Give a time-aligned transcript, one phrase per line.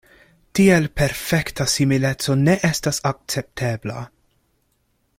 [0.59, 4.03] Tiel perfekta simileco ne estas akceptebla.